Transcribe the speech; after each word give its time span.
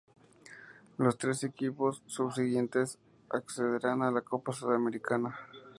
Los 0.97 1.15
tres 1.19 1.43
equipos 1.43 2.01
subsiguientes 2.07 2.97
accederán 3.29 4.01
a 4.01 4.09
la 4.09 4.21
Copa 4.21 4.51
Sudamericana. 4.51 5.37